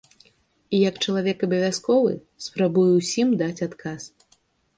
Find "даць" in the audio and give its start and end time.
3.45-3.63